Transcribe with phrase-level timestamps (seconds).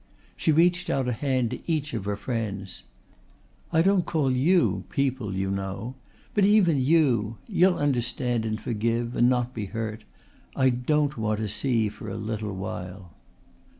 [0.35, 2.85] She reached out a hand to each of her friends.
[3.71, 5.93] "I don't call you people, you know.
[6.33, 10.03] But even you you'll understand and forgive and not be hurt
[10.55, 13.11] I don't want to see for a little while."